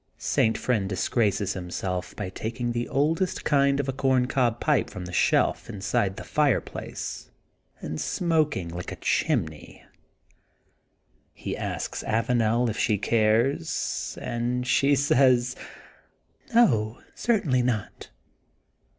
[0.17, 0.57] St.
[0.57, 5.69] Friend disgraces himself by taking the oldest kind of a corncob pipe from a shelf
[5.69, 7.29] inside the fireplace
[7.81, 9.83] and smoking like a chim ney.
[11.33, 15.55] He asks Avanel if she cares and she saySy
[16.55, 18.09] No, certainly not.